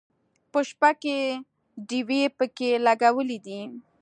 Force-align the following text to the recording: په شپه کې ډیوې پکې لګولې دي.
په 0.51 0.59
شپه 0.69 0.91
کې 1.01 1.17
ډیوې 1.89 2.23
پکې 2.37 2.69
لګولې 2.85 3.37
دي. 3.45 3.61